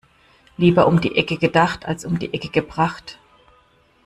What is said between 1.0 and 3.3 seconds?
Ecke gedacht als um die Ecke gebracht.